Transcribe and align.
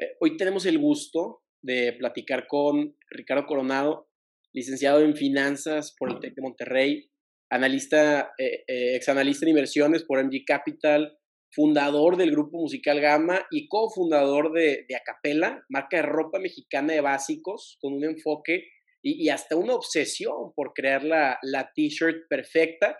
Eh, 0.00 0.16
hoy 0.20 0.38
tenemos 0.38 0.64
el 0.64 0.78
gusto 0.78 1.42
de 1.62 1.92
platicar 1.92 2.46
con 2.46 2.96
Ricardo 3.10 3.44
Coronado, 3.44 4.08
licenciado 4.54 5.00
en 5.00 5.14
finanzas 5.14 5.94
por 5.98 6.10
el 6.10 6.18
TEC 6.20 6.34
de 6.34 6.42
Monterrey, 6.42 7.10
analista, 7.50 8.32
eh, 8.38 8.64
eh, 8.66 8.96
exanalista 8.96 9.44
en 9.44 9.50
inversiones 9.50 10.04
por 10.04 10.24
MG 10.24 10.44
Capital, 10.46 11.18
fundador 11.52 12.16
del 12.16 12.30
grupo 12.30 12.58
musical 12.60 13.00
Gama 13.00 13.46
y 13.50 13.68
cofundador 13.68 14.52
de, 14.52 14.86
de 14.88 14.96
Acapela, 14.96 15.62
marca 15.68 15.98
de 15.98 16.04
ropa 16.04 16.38
mexicana 16.38 16.94
de 16.94 17.02
básicos, 17.02 17.76
con 17.82 17.92
un 17.92 18.04
enfoque 18.04 18.68
y, 19.02 19.28
hasta 19.28 19.56
una 19.56 19.74
obsesión 19.74 20.54
por 20.54 20.72
crear 20.72 21.04
la, 21.04 21.38
la 21.42 21.72
t-shirt 21.74 22.26
perfecta. 22.28 22.96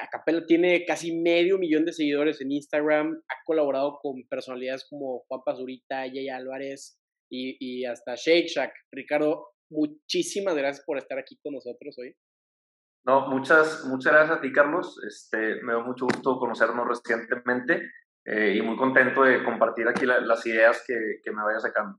Acapela 0.00 0.44
tiene 0.46 0.84
casi 0.84 1.16
medio 1.16 1.58
millón 1.58 1.84
de 1.84 1.92
seguidores 1.92 2.40
en 2.40 2.52
Instagram, 2.52 3.22
ha 3.28 3.34
colaborado 3.44 3.98
con 4.00 4.26
personalidades 4.28 4.86
como 4.88 5.24
Juan 5.28 5.42
Pazurita, 5.44 6.02
Jay 6.08 6.28
Álvarez 6.28 6.98
y, 7.30 7.56
y 7.60 7.84
hasta 7.84 8.14
Shake 8.14 8.48
Shack. 8.48 8.72
Ricardo, 8.92 9.48
muchísimas 9.70 10.54
gracias 10.54 10.84
por 10.84 10.98
estar 10.98 11.18
aquí 11.18 11.38
con 11.42 11.54
nosotros 11.54 11.96
hoy. 11.98 12.14
No, 13.06 13.28
muchas, 13.28 13.84
muchas 13.84 14.12
gracias 14.12 14.38
a 14.38 14.40
ti, 14.40 14.50
Carlos. 14.52 14.98
Este, 15.06 15.62
me 15.62 15.74
da 15.74 15.80
mucho 15.80 16.06
gusto 16.06 16.38
conocernos 16.38 16.88
recientemente 16.88 17.82
eh, 18.24 18.54
y 18.56 18.62
muy 18.62 18.76
contento 18.76 19.24
de 19.24 19.44
compartir 19.44 19.86
aquí 19.88 20.06
las 20.06 20.46
ideas 20.46 20.82
que, 20.86 20.94
que 21.22 21.30
me 21.30 21.42
vaya 21.42 21.60
sacando. 21.60 21.98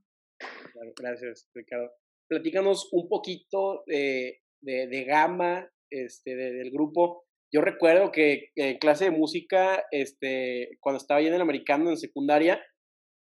gracias, 0.96 1.48
Ricardo. 1.54 1.92
Platícanos 2.28 2.88
un 2.92 3.08
poquito 3.08 3.84
de, 3.86 4.42
de, 4.60 4.88
de 4.88 5.04
Gama, 5.04 5.70
este, 5.90 6.34
del 6.34 6.72
grupo. 6.72 7.25
Yo 7.56 7.62
recuerdo 7.62 8.12
que 8.12 8.50
en 8.54 8.76
clase 8.76 9.06
de 9.06 9.12
música, 9.12 9.82
este, 9.90 10.76
cuando 10.78 10.98
estaba 10.98 11.20
ahí 11.20 11.26
en 11.26 11.32
el 11.32 11.40
americano 11.40 11.88
en 11.88 11.96
secundaria, 11.96 12.62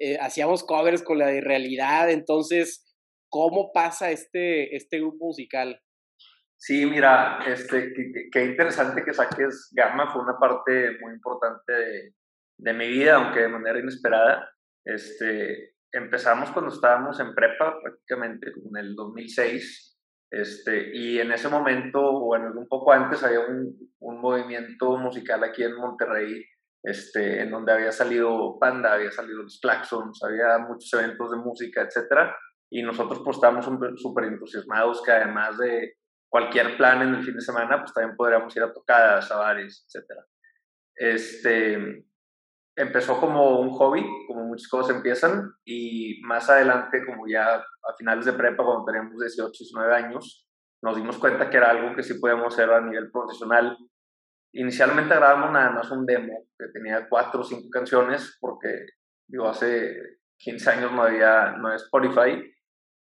eh, 0.01 0.19
hacíamos 0.21 0.65
covers 0.65 1.05
con 1.05 1.19
la 1.19 1.29
de 1.29 1.41
realidad. 1.41 2.11
Entonces, 2.11 2.85
¿cómo 3.29 3.71
pasa 3.73 4.11
este, 4.11 4.75
este 4.75 4.99
grupo 4.99 5.27
musical? 5.27 5.81
Sí, 6.57 6.85
mira, 6.85 7.45
este, 7.47 7.93
qué, 8.33 8.45
interesante 8.45 9.05
que 9.05 9.15
saques 9.15 9.71
Gamma, 9.71 10.13
fue 10.13 10.23
una 10.23 10.37
parte 10.37 10.99
muy 11.01 11.13
importante 11.13 11.73
de, 11.73 12.15
de, 12.59 12.73
mi 12.73 12.89
vida, 12.89 13.15
aunque 13.15 13.43
de 13.43 13.49
manera 13.49 13.79
inesperada. 13.79 14.51
Este, 14.85 15.77
empezamos 15.93 16.51
cuando 16.51 16.75
estábamos 16.75 17.21
en 17.21 17.37
prepa, 17.37 17.81
prácticamente 17.81 18.49
en 18.49 18.77
el 18.79 18.97
2006, 18.97 19.94
este, 20.41 20.91
y 20.97 21.21
en 21.21 21.31
ese 21.31 21.49
momento, 21.49 22.21
bueno, 22.21 22.53
un 22.57 22.67
poco 22.67 22.93
antes, 22.93 23.23
había 23.23 23.41
un, 23.41 23.73
un 24.01 24.21
movimiento 24.21 24.97
musical 24.97 25.45
aquí 25.45 25.63
en 25.63 25.77
Monterrey, 25.77 26.45
este, 26.83 27.43
en 27.43 27.51
donde 27.51 27.73
había 27.73 27.93
salido 27.93 28.59
Panda, 28.59 28.95
había 28.95 29.11
salido 29.11 29.43
los 29.43 29.61
Claxons, 29.61 30.23
había 30.25 30.59
muchos 30.59 30.93
eventos 30.93 31.31
de 31.31 31.37
música, 31.37 31.83
etcétera, 31.83 32.37
y 32.69 32.83
nosotros 32.83 33.21
pues 33.25 33.37
estábamos 33.37 33.67
súper 33.97 34.25
entusiasmados 34.25 35.03
que 35.03 35.13
además 35.13 35.57
de 35.59 35.95
cualquier 36.29 36.77
plan 36.77 37.03
en 37.03 37.15
el 37.15 37.23
fin 37.23 37.35
de 37.35 37.41
semana, 37.41 37.79
pues 37.79 37.95
también 37.95 38.17
podríamos 38.17 38.55
ir 38.57 38.65
a 38.65 38.73
tocadas, 38.73 39.31
a 39.31 39.37
bares, 39.37 39.87
etc. 39.87 40.21
Este, 40.97 42.05
empezó 42.77 43.21
como 43.21 43.61
un 43.61 43.71
hobby, 43.71 44.05
como 44.27 44.45
muchas 44.45 44.69
cosas 44.69 44.97
empiezan, 44.97 45.53
y 45.65 46.21
más 46.23 46.49
adelante, 46.51 47.05
como 47.07 47.27
ya 47.27 47.57
a 47.57 47.95
finales 47.97 48.25
de 48.25 48.33
prepa, 48.33 48.65
cuando 48.65 48.85
teníamos 48.85 49.19
18, 49.19 49.51
19 49.51 49.95
años, 49.95 50.49
nos 50.83 50.97
dimos 50.97 51.19
cuenta 51.19 51.49
que 51.49 51.57
era 51.57 51.71
algo 51.71 51.95
que 51.95 52.03
sí 52.03 52.15
podíamos 52.15 52.53
hacer 52.53 52.71
a 52.71 52.81
nivel 52.81 53.11
profesional. 53.11 53.77
Inicialmente 54.53 55.15
grabamos 55.15 55.51
nada 55.53 55.71
más 55.71 55.91
un 55.91 56.05
demo 56.05 56.47
que 56.59 56.69
tenía 56.69 57.09
cuatro 57.09 57.41
o 57.41 57.45
cinco 57.45 57.69
canciones, 57.71 58.37
porque 58.41 58.87
yo 59.29 59.49
hace 59.49 59.97
15 60.39 60.71
años 60.71 60.93
no 60.93 61.03
había, 61.03 61.53
no 61.53 61.69
había 61.69 61.77
Spotify, 61.77 62.55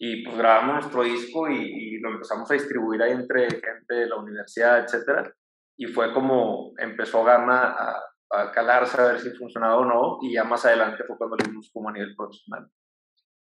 y 0.01 0.25
pues 0.25 0.37
grabamos 0.37 0.77
nuestro 0.77 1.03
disco 1.03 1.49
y, 1.51 1.99
lo 1.99 2.11
empezamos 2.11 2.49
a 2.49 2.55
distribuir 2.55 3.03
ahí 3.03 3.11
entre 3.11 3.49
gente 3.51 3.95
de 3.95 4.07
la 4.07 4.17
universidad, 4.17 4.85
etcétera. 4.85 5.33
Y 5.77 5.87
fue 5.87 6.13
como 6.13 6.73
empezó 6.79 7.25
Gama 7.25 7.75
a, 7.77 8.01
a, 8.31 8.53
calarse 8.53 9.01
a 9.01 9.07
ver 9.07 9.21
si 9.21 9.31
funcionaba 9.31 9.79
o 9.79 9.85
no, 9.85 10.19
y 10.23 10.35
ya 10.35 10.45
más 10.45 10.65
adelante 10.65 11.05
fue 11.05 11.17
cuando 11.17 11.37
lo 11.37 11.49
vimos 11.49 11.71
como 11.73 11.89
a 11.89 11.93
nivel 11.93 12.15
profesional. 12.17 12.71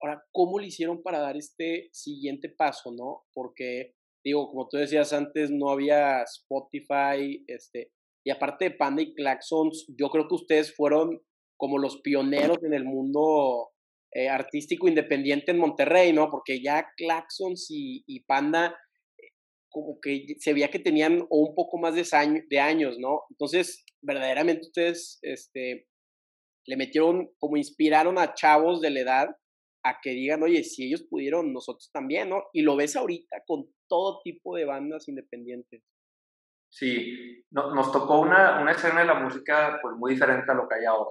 Ahora, 0.00 0.24
¿cómo 0.32 0.58
lo 0.58 0.64
hicieron 0.64 1.02
para 1.02 1.18
dar 1.20 1.36
este 1.36 1.88
siguiente 1.92 2.48
paso, 2.50 2.92
no? 2.92 3.24
Porque, 3.32 3.94
digo, 4.24 4.48
como 4.50 4.68
tú 4.68 4.76
decías 4.76 5.12
antes, 5.12 5.50
no 5.50 5.70
había 5.70 6.22
Spotify, 6.22 7.44
este, 7.46 7.92
y 8.24 8.30
aparte 8.30 8.66
de 8.66 8.70
Panda 8.72 9.02
y 9.02 9.14
Claxons, 9.14 9.86
yo 9.96 10.10
creo 10.10 10.28
que 10.28 10.34
ustedes 10.34 10.74
fueron 10.74 11.20
como 11.56 11.78
los 11.78 12.00
pioneros 12.02 12.62
en 12.62 12.74
el 12.74 12.84
mundo 12.84 13.70
eh, 14.12 14.28
artístico 14.28 14.88
independiente 14.88 15.52
en 15.52 15.58
Monterrey, 15.58 16.12
¿no? 16.12 16.30
Porque 16.30 16.62
ya 16.62 16.88
Claxons 16.96 17.70
y, 17.70 18.04
y, 18.06 18.20
Panda 18.24 18.76
como 19.76 20.00
que 20.00 20.36
se 20.38 20.54
veía 20.54 20.70
que 20.70 20.78
tenían 20.78 21.26
un 21.28 21.54
poco 21.54 21.76
más 21.76 21.94
de, 21.94 22.58
años, 22.58 22.98
¿no? 22.98 23.24
Entonces, 23.28 23.84
verdaderamente 24.00 24.68
ustedes 24.68 25.18
este, 25.20 25.86
le 26.66 26.76
metieron, 26.78 27.28
como 27.38 27.58
inspiraron 27.58 28.18
a 28.18 28.32
chavos 28.32 28.80
de 28.80 28.88
la 28.88 29.00
edad 29.00 29.36
a 29.84 29.98
que 30.00 30.12
digan, 30.12 30.42
oye, 30.42 30.64
si 30.64 30.86
ellos 30.86 31.02
pudieron, 31.02 31.52
nosotros 31.52 31.90
también, 31.92 32.30
¿no? 32.30 32.44
Y 32.54 32.62
lo 32.62 32.74
ves 32.74 32.96
ahorita 32.96 33.42
con 33.46 33.66
todo 33.86 34.22
tipo 34.24 34.56
de 34.56 34.64
bandas 34.64 35.08
independientes. 35.08 35.82
Sí, 36.70 37.44
nos 37.50 37.92
tocó 37.92 38.20
una, 38.20 38.62
una 38.62 38.72
escena 38.72 39.00
de 39.00 39.06
la 39.06 39.20
música 39.20 39.78
pues 39.82 39.94
muy 39.94 40.14
diferente 40.14 40.50
a 40.50 40.54
lo 40.54 40.66
que 40.66 40.76
hay 40.76 40.86
ahora 40.86 41.10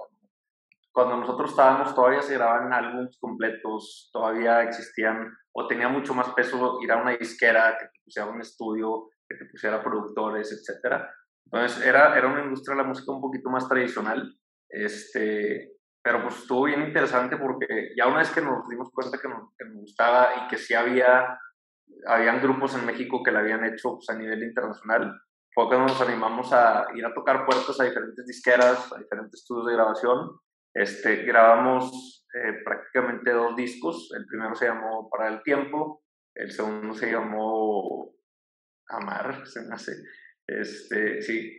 cuando 0.96 1.18
nosotros 1.18 1.50
estábamos 1.50 1.94
todavía 1.94 2.22
se 2.22 2.32
grababan 2.32 2.72
álbumes 2.72 3.18
completos, 3.20 4.08
todavía 4.14 4.62
existían 4.62 5.30
o 5.58 5.66
tenía 5.66 5.88
mucho 5.88 6.12
más 6.12 6.28
peso 6.34 6.78
ir 6.82 6.92
a 6.92 7.00
una 7.00 7.16
disquera 7.16 7.78
que 7.78 7.86
te 7.86 8.00
pusiera 8.04 8.28
un 8.28 8.40
estudio, 8.42 9.08
que 9.26 9.36
te 9.36 9.46
pusiera 9.46 9.82
productores, 9.82 10.52
etc. 10.52 11.02
Entonces 11.46 11.86
era, 11.86 12.16
era 12.16 12.28
una 12.28 12.44
industria 12.44 12.76
de 12.76 12.82
la 12.82 12.88
música 12.88 13.10
un 13.10 13.22
poquito 13.22 13.48
más 13.48 13.66
tradicional, 13.66 14.36
este, 14.68 15.72
pero 16.02 16.22
pues 16.22 16.36
estuvo 16.36 16.64
bien 16.64 16.82
interesante 16.82 17.38
porque 17.38 17.94
ya 17.96 18.06
una 18.06 18.18
vez 18.18 18.30
que 18.30 18.42
nos 18.42 18.68
dimos 18.68 18.90
cuenta 18.92 19.16
que 19.18 19.28
nos, 19.28 19.54
que 19.56 19.64
nos 19.64 19.76
gustaba 19.76 20.44
y 20.44 20.48
que 20.48 20.58
sí 20.58 20.74
había, 20.74 21.38
habían 22.06 22.42
grupos 22.42 22.74
en 22.74 22.84
México 22.84 23.22
que 23.22 23.32
la 23.32 23.38
habían 23.38 23.64
hecho 23.64 23.94
pues, 23.94 24.10
a 24.10 24.18
nivel 24.18 24.42
internacional, 24.42 25.18
fue 25.54 25.68
cuando 25.68 25.86
nos 25.86 26.00
animamos 26.02 26.52
a 26.52 26.86
ir 26.94 27.06
a 27.06 27.14
tocar 27.14 27.46
puertas 27.46 27.80
a 27.80 27.84
diferentes 27.84 28.26
disqueras, 28.26 28.92
a 28.92 28.98
diferentes 28.98 29.40
estudios 29.40 29.68
de 29.68 29.72
grabación 29.72 30.38
este, 30.76 31.24
grabamos 31.24 32.25
eh, 32.36 32.62
prácticamente 32.64 33.30
dos 33.32 33.56
discos. 33.56 34.12
El 34.14 34.26
primero 34.26 34.54
se 34.54 34.66
llamó 34.66 35.08
Para 35.08 35.28
el 35.28 35.42
Tiempo, 35.42 36.02
el 36.34 36.50
segundo 36.50 36.92
se 36.92 37.10
llamó 37.10 38.14
Amar, 38.88 39.46
se 39.46 39.62
me 39.62 39.74
hace. 39.74 39.92
Este, 40.46 41.22
sí, 41.22 41.56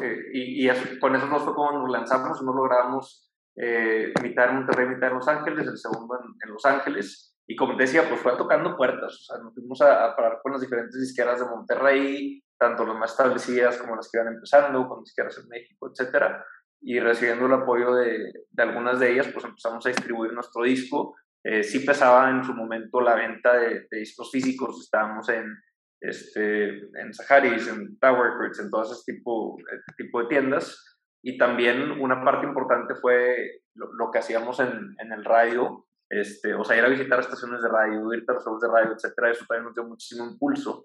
eh, 0.00 0.16
y, 0.32 0.68
y 0.68 0.98
con 1.00 1.16
eso 1.16 1.26
nos 1.26 1.42
fue 1.42 1.54
como 1.54 1.72
nos 1.72 1.90
lanzamos, 1.90 2.40
uno 2.40 2.54
lo 2.54 2.62
grabamos 2.62 3.32
eh, 3.56 4.12
mitad 4.22 4.50
en 4.50 4.56
Monterrey, 4.56 4.86
mitad 4.86 5.08
en 5.10 5.16
Los 5.16 5.28
Ángeles, 5.28 5.66
el 5.66 5.78
segundo 5.78 6.16
en, 6.44 6.52
Los 6.52 6.64
Ángeles. 6.64 7.36
Y 7.46 7.56
como 7.56 7.76
te 7.76 7.82
decía, 7.82 8.08
pues 8.08 8.20
fue 8.20 8.36
tocando 8.36 8.76
puertas, 8.76 9.26
nos 9.42 9.54
fuimos 9.54 9.80
a, 9.80 10.14
parar 10.14 10.38
con 10.42 10.52
las 10.52 10.60
diferentes 10.60 11.00
disqueras 11.00 11.40
de 11.40 11.46
Monterrey, 11.46 12.44
tanto 12.56 12.84
las 12.86 12.96
más 12.96 13.10
establecidas 13.10 13.78
como 13.78 13.96
las 13.96 14.08
que 14.10 14.18
iban 14.18 14.34
empezando, 14.34 14.86
con 14.86 15.02
disqueras 15.02 15.38
en 15.38 15.48
México, 15.48 15.90
etcétera 15.90 16.44
y 16.80 17.00
recibiendo 17.00 17.46
el 17.46 17.52
apoyo 17.52 17.94
de, 17.94 18.32
de, 18.50 18.62
algunas 18.62 19.00
de 19.00 19.12
ellas, 19.12 19.28
pues 19.28 19.44
empezamos 19.44 19.84
a 19.84 19.88
distribuir 19.88 20.32
nuestro 20.32 20.62
disco. 20.62 21.16
Eh, 21.44 21.62
sí 21.62 21.80
pesaba 21.80 22.30
en 22.30 22.44
su 22.44 22.54
momento 22.54 23.00
la 23.00 23.14
venta 23.14 23.56
de, 23.56 23.86
discos 23.90 24.30
físicos, 24.30 24.80
estábamos 24.80 25.28
en, 25.28 25.56
este, 26.00 26.68
en 26.68 27.12
Saharis, 27.12 27.68
en 27.68 27.98
Tower 27.98 28.32
Records, 28.32 28.60
en 28.60 28.70
todo 28.70 28.82
ese 28.82 29.12
tipo, 29.12 29.56
este 29.58 30.04
tipo 30.04 30.20
de 30.20 30.28
tiendas. 30.28 30.98
Y 31.22 31.36
también 31.36 32.00
una 32.00 32.24
parte 32.24 32.46
importante 32.46 32.94
fue 32.94 33.62
lo, 33.74 34.10
que 34.10 34.18
hacíamos 34.18 34.60
en, 34.60 34.94
en, 34.98 35.12
el 35.12 35.24
radio, 35.24 35.86
este, 36.08 36.54
o 36.54 36.64
sea, 36.64 36.76
ir 36.78 36.84
a 36.84 36.88
visitar 36.88 37.18
estaciones 37.18 37.60
de 37.60 37.68
radio, 37.68 38.12
ir 38.12 38.24
a 38.28 38.32
shows 38.34 38.60
de 38.60 38.68
radio, 38.68 38.92
etcétera, 38.92 39.30
eso 39.30 39.44
también 39.48 39.64
nos 39.64 39.74
dio 39.74 39.84
muchísimo 39.84 40.26
impulso. 40.30 40.84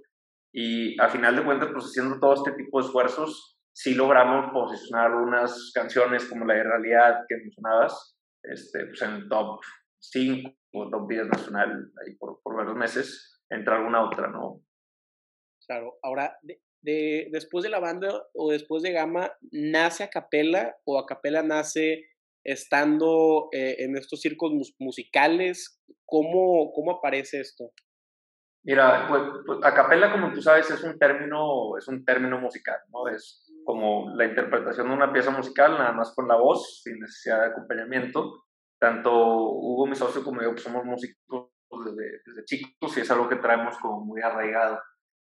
Y 0.51 0.99
a 1.01 1.09
final 1.09 1.35
de 1.35 1.43
cuentas, 1.43 1.69
pues 1.71 1.85
haciendo 1.85 2.19
todo 2.19 2.33
este 2.33 2.51
tipo 2.51 2.79
de 2.79 2.85
esfuerzos, 2.85 3.52
sí 3.73 3.95
logramos 3.95 4.51
posicionar 4.53 5.11
algunas 5.11 5.71
canciones 5.73 6.25
como 6.25 6.45
la 6.45 6.53
de 6.53 6.63
realidad 6.63 7.21
que 7.27 7.37
mencionabas, 7.37 8.15
este, 8.43 8.85
pues 8.85 9.01
en 9.01 9.27
top 9.27 9.59
5 9.99 10.51
o 10.73 10.89
top 10.89 11.09
10 11.09 11.27
nacional 11.27 11.91
ahí 12.05 12.15
por, 12.15 12.39
por 12.41 12.55
varios 12.55 12.75
meses, 12.75 13.41
entre 13.49 13.73
alguna 13.73 14.03
otra, 14.03 14.27
¿no? 14.27 14.61
Claro, 15.65 15.97
ahora, 16.03 16.37
de, 16.41 17.29
después 17.31 17.63
de 17.63 17.69
la 17.69 17.79
banda 17.79 18.09
o 18.33 18.51
después 18.51 18.83
de 18.83 18.91
Gama, 18.91 19.31
¿nace 19.51 20.03
a 20.03 20.09
capela 20.09 20.75
o 20.85 20.99
a 20.99 21.05
capela 21.05 21.41
nace 21.41 22.05
estando 22.43 23.47
eh, 23.53 23.77
en 23.79 23.95
estos 23.95 24.19
circos 24.21 24.51
musicales? 24.79 25.81
¿Cómo, 26.05 26.73
¿Cómo 26.73 26.91
aparece 26.91 27.39
esto? 27.39 27.71
Mira, 28.65 29.07
pues, 29.09 29.21
pues, 29.45 29.59
a 29.63 29.73
capela, 29.73 30.11
como 30.11 30.31
tú 30.33 30.41
sabes, 30.41 30.69
es 30.69 30.83
un 30.83 30.97
término, 30.97 31.77
es 31.77 31.87
un 31.87 32.03
término 32.03 32.39
musical, 32.39 32.77
¿no? 32.89 33.07
Es 33.07 33.43
como 33.63 34.15
la 34.15 34.25
interpretación 34.25 34.87
de 34.87 34.93
una 34.93 35.11
pieza 35.11 35.31
musical, 35.31 35.73
nada 35.73 35.91
más 35.91 36.13
con 36.13 36.27
la 36.27 36.35
voz, 36.35 36.81
sin 36.83 36.99
necesidad 36.99 37.41
de 37.41 37.47
acompañamiento. 37.47 38.45
tanto 38.79 39.11
Hugo, 39.13 39.87
mi 39.87 39.95
socio, 39.95 40.23
como 40.23 40.41
yo, 40.41 40.51
pues 40.51 40.63
somos 40.63 40.83
músicos 40.83 41.49
desde, 41.85 42.21
desde 42.25 42.45
chicos 42.45 42.97
y 42.97 43.01
es 43.01 43.11
algo 43.11 43.29
que 43.29 43.37
traemos 43.37 43.77
como 43.77 44.01
muy 44.01 44.21
arraigado. 44.21 44.81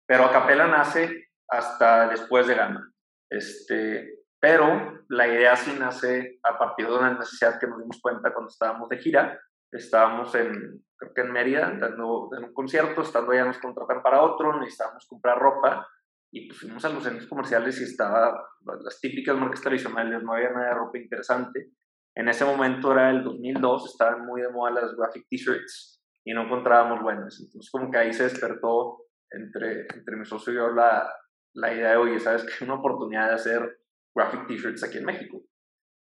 Pero 0.08 0.26
Acapela 0.26 0.68
nace 0.68 1.30
hasta 1.48 2.08
después 2.08 2.48
de 2.48 2.56
Gama. 2.56 2.92
Este, 3.30 4.20
pero 4.40 5.04
la 5.10 5.28
idea 5.28 5.56
sí 5.56 5.76
nace 5.78 6.40
a 6.44 6.58
partir 6.58 6.88
de 6.88 6.98
una 6.98 7.14
necesidad 7.14 7.60
que 7.60 7.68
nos 7.68 7.80
dimos 7.80 8.00
cuenta 8.02 8.34
cuando 8.34 8.50
estábamos 8.50 8.90
de 8.90 8.98
gira. 8.98 9.40
Estábamos 9.72 10.34
en, 10.36 10.84
creo 10.98 11.14
que 11.14 11.22
en 11.22 11.32
Mérida, 11.32 11.72
dando 11.80 12.30
en 12.36 12.46
un 12.46 12.54
concierto, 12.54 13.02
estando 13.02 13.32
allá 13.32 13.46
nos 13.46 13.60
contratan 13.60 14.02
para 14.02 14.22
otro, 14.22 14.58
necesitábamos 14.60 15.06
comprar 15.08 15.38
ropa 15.38 15.88
y 16.32 16.48
pues 16.48 16.60
fuimos 16.60 16.84
a 16.86 16.90
los 16.90 17.04
centros 17.04 17.28
comerciales 17.28 17.80
y 17.82 17.84
estaba 17.84 18.48
las 18.84 19.00
típicas 19.00 19.36
marcas 19.36 19.62
tradicionales, 19.62 20.22
no 20.22 20.34
había 20.34 20.52
nada 20.52 20.68
de 20.68 20.76
ropa 20.76 20.98
interesante. 20.98 21.72
En 22.16 22.28
ese 22.28 22.46
momento 22.46 22.92
era 22.92 23.10
el 23.10 23.24
2002, 23.24 23.92
estaban 23.92 24.26
muy 24.26 24.42
de 24.42 24.50
moda 24.50 24.82
las 24.82 24.96
graphic 24.96 25.28
t-shirts 25.30 26.04
y 26.26 26.34
no 26.34 26.44
encontrábamos 26.44 27.02
buenas. 27.02 27.40
Entonces 27.40 27.72
como 27.72 27.90
que 27.90 27.98
ahí 27.98 28.14
se 28.14 28.24
despertó 28.24 29.06
entre, 29.32 29.88
entre 29.94 30.16
mi 30.18 30.26
socio 30.26 30.54
y 30.54 30.58
yo 30.58 30.70
la, 30.70 31.12
la 31.54 31.74
idea 31.74 31.92
de, 31.92 31.98
oye, 31.98 32.20
¿sabes 32.20 32.44
que 32.44 32.64
Una 32.64 32.76
oportunidad 32.76 33.30
de 33.30 33.36
hacer 33.36 33.80
graphic 34.16 34.48
t-shirts 34.48 34.84
aquí 34.84 34.98
en 35.00 35.06
México. 35.06 35.42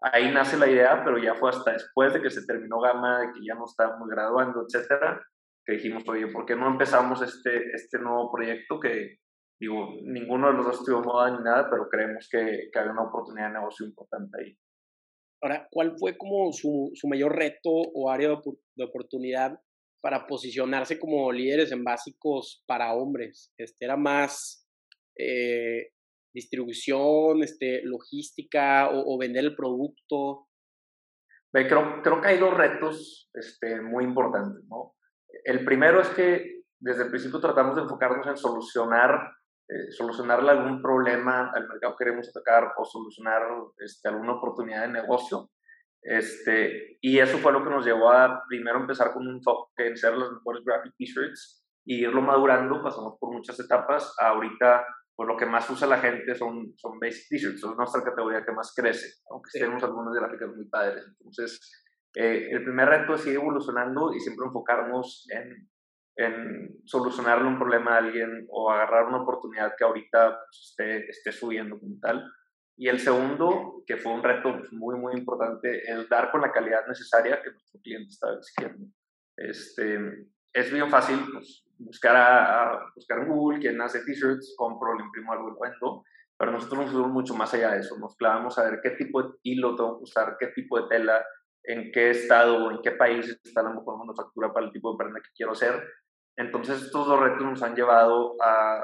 Ahí 0.02 0.32
nace 0.32 0.58
la 0.58 0.68
idea, 0.68 1.04
pero 1.04 1.18
ya 1.18 1.36
fue 1.36 1.50
hasta 1.50 1.72
después 1.72 2.14
de 2.14 2.22
que 2.22 2.30
se 2.30 2.46
terminó 2.46 2.80
Gama, 2.80 3.22
de 3.22 3.32
que 3.32 3.46
ya 3.46 3.56
no 3.56 3.66
estábamos 3.66 4.08
graduando, 4.08 4.64
etcétera, 4.64 5.26
que 5.66 5.74
dijimos, 5.74 6.08
oye, 6.08 6.28
¿por 6.28 6.46
qué 6.46 6.56
no 6.56 6.68
empezamos 6.68 7.22
este, 7.22 7.72
este 7.74 7.98
nuevo 7.98 8.32
proyecto 8.32 8.80
que, 8.80 9.20
digo, 9.60 9.96
ninguno 10.04 10.48
de 10.48 10.54
los 10.54 10.66
dos 10.66 10.80
estuvo 10.80 11.02
moda 11.02 11.36
ni 11.36 11.44
nada, 11.44 11.70
pero 11.70 11.90
creemos 11.90 12.28
que, 12.30 12.70
que 12.72 12.80
hay 12.80 12.88
una 12.88 13.04
oportunidad 13.04 13.48
de 13.48 13.54
negocio 13.54 13.86
importante 13.86 14.38
ahí. 14.40 14.58
Ahora, 15.42 15.68
¿cuál 15.70 15.96
fue 15.98 16.18
como 16.18 16.52
su, 16.52 16.92
su 16.96 17.08
mayor 17.08 17.36
reto 17.36 17.70
o 17.70 18.10
área 18.10 18.30
de, 18.30 18.84
oportunidad 18.84 19.60
para 20.02 20.26
posicionarse 20.26 21.00
como 21.00 21.32
líderes 21.32 21.72
en 21.72 21.84
básicos 21.84 22.64
para 22.66 22.94
hombres? 22.94 23.54
Este, 23.58 23.86
¿Era 23.86 23.98
más 23.98 24.68
eh, 25.16 25.90
distribución, 26.34 27.44
este, 27.44 27.84
logística 27.84 28.90
o, 28.92 29.18
vender 29.18 29.46
el 29.46 29.56
producto? 29.56 30.48
Creo, 31.52 32.02
creo 32.04 32.22
que 32.22 32.28
hay 32.28 32.38
dos 32.40 32.56
retos 32.56 33.30
este, 33.34 33.82
muy 33.82 34.04
importantes. 34.06 34.64
¿no? 34.68 34.96
El 35.44 35.64
primero 35.66 36.02
es 36.02 36.10
que 36.10 36.64
desde 36.80 37.04
el 37.04 37.10
principio 37.10 37.40
tratamos 37.40 37.76
de 37.76 37.84
enfocarnos 37.84 38.26
en 38.28 38.38
solucionar 38.38 39.34
eh, 39.70 39.92
solucionarle 39.92 40.52
algún 40.52 40.82
problema 40.82 41.52
al 41.54 41.68
mercado 41.68 41.96
que 41.98 42.06
queremos 42.06 42.30
atacar 42.30 42.74
o 42.78 42.86
solucionar 42.86 43.42
este, 43.80 44.08
alguna 44.08 44.34
oportunidad 44.34 44.84
de 44.84 44.94
negocio. 44.94 45.50
Este, 46.02 46.98
y 47.02 47.20
eso 47.20 47.38
fue 47.40 47.52
lo 47.52 47.64
que 47.64 47.70
nos 47.70 47.86
llevó 47.86 48.12
a 48.12 48.44
primero 48.48 48.80
empezar 48.80 49.12
con 49.12 49.28
un 49.28 49.36
enfoque 49.36 49.88
en 49.88 49.98
ser 49.98 50.14
los 50.14 50.32
mejores 50.32 50.64
graphic 50.64 50.94
t-shirts 50.98 51.66
y 51.86 52.02
irlo 52.04 52.22
madurando, 52.22 52.82
pasamos 52.82 53.18
por 53.20 53.34
muchas 53.34 53.60
etapas. 53.60 54.16
Ahorita, 54.20 54.86
pues 55.14 55.28
lo 55.28 55.36
que 55.36 55.46
más 55.46 55.70
usa 55.70 55.86
la 55.86 56.00
gente 56.00 56.34
son, 56.36 56.74
son 56.78 56.98
basic 56.98 57.28
t-shirts, 57.28 57.62
es 57.62 57.78
nuestra 57.78 58.04
categoría 58.04 58.46
que 58.46 58.54
más 58.54 58.74
crece, 58.74 59.22
aunque 59.30 59.50
tenemos 59.52 59.84
algunas 59.84 60.14
gráficas 60.14 60.48
muy 60.56 60.70
padres. 60.70 61.04
Entonces, 61.08 61.60
eh, 62.16 62.48
el 62.52 62.64
primer 62.64 62.88
reto 62.88 63.16
es 63.16 63.22
seguir 63.22 63.40
evolucionando 63.40 64.14
y 64.14 64.20
siempre 64.22 64.46
enfocarnos 64.46 65.28
en 65.30 65.70
en 66.18 66.82
solucionarle 66.84 67.48
un 67.48 67.60
problema 67.60 67.94
a 67.94 67.98
alguien 68.00 68.48
o 68.50 68.72
agarrar 68.72 69.06
una 69.06 69.22
oportunidad 69.22 69.74
que 69.78 69.84
ahorita 69.84 70.40
pues, 70.46 70.70
esté, 70.70 71.10
esté, 71.10 71.32
subiendo 71.32 71.80
como 71.80 71.96
tal. 72.02 72.28
Y 72.76 72.88
el 72.88 73.00
segundo, 73.00 73.84
que 73.86 73.98
fue 73.98 74.14
un 74.14 74.24
reto 74.24 74.58
pues, 74.58 74.74
muy, 74.74 74.98
muy 74.98 75.14
importante, 75.14 75.84
es 75.90 76.10
dar 76.10 76.32
con 76.32 76.42
la 76.42 76.52
calidad 76.52 76.88
necesaria 76.88 77.42
que 77.42 77.52
nuestro 77.52 77.80
cliente 77.82 78.10
está 78.10 78.34
exigiendo. 78.34 78.88
Este, 79.38 80.28
es 80.54 80.74
bien 80.74 80.90
fácil 80.90 81.20
pues, 81.32 81.64
buscar, 81.78 82.16
a, 82.16 82.92
buscar 82.96 83.20
en 83.20 83.30
Google 83.30 83.60
quién 83.60 83.80
hace 83.80 84.04
t-shirts, 84.04 84.56
compro, 84.58 84.96
le 84.96 85.04
imprimo 85.04 85.34
algo 85.34 85.50
y 85.50 85.70
vendo, 85.70 86.04
pero 86.36 86.52
nosotros 86.52 86.82
nos 86.82 86.92
fuimos 86.92 87.12
mucho 87.12 87.36
más 87.36 87.54
allá 87.54 87.74
de 87.74 87.82
eso. 87.82 87.96
Nos 88.00 88.16
clavamos 88.16 88.58
a 88.58 88.64
ver 88.64 88.80
qué 88.82 88.92
tipo 88.92 89.22
de 89.22 89.30
hilo 89.44 89.76
tengo 89.76 89.98
que 89.98 90.04
usar, 90.04 90.36
qué 90.40 90.48
tipo 90.48 90.82
de 90.82 90.88
tela, 90.88 91.24
en 91.64 91.92
qué 91.92 92.10
estado 92.10 92.66
o 92.66 92.72
en 92.72 92.82
qué 92.82 92.92
país 92.92 93.40
está 93.44 93.62
la 93.62 93.74
mejor 93.74 94.00
manufactura 94.00 94.52
para 94.52 94.66
el 94.66 94.72
tipo 94.72 94.92
de 94.92 94.98
prenda 94.98 95.20
que 95.20 95.30
quiero 95.36 95.52
hacer 95.52 95.84
entonces 96.38 96.82
estos 96.84 97.08
dos 97.08 97.20
retos 97.20 97.44
nos 97.44 97.64
han 97.64 97.76
llevado 97.76 98.36
a, 98.42 98.84